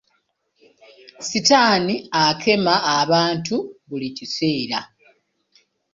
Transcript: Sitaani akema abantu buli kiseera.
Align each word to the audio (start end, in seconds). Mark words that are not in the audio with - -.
Sitaani 1.27 1.95
akema 2.23 2.73
abantu 3.01 3.55
buli 3.87 4.09
kiseera. 4.17 4.79